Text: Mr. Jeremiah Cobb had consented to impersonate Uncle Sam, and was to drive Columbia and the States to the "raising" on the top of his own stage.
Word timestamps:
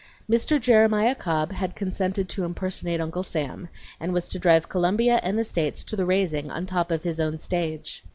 Mr. 0.27 0.59
Jeremiah 0.59 1.13
Cobb 1.13 1.51
had 1.51 1.75
consented 1.75 2.27
to 2.29 2.43
impersonate 2.43 2.99
Uncle 2.99 3.21
Sam, 3.21 3.69
and 3.99 4.11
was 4.11 4.27
to 4.29 4.39
drive 4.39 4.67
Columbia 4.67 5.19
and 5.21 5.37
the 5.37 5.43
States 5.43 5.83
to 5.83 5.95
the 5.95 6.07
"raising" 6.07 6.49
on 6.49 6.65
the 6.65 6.71
top 6.71 6.89
of 6.89 7.03
his 7.03 7.19
own 7.19 7.37
stage. 7.37 8.03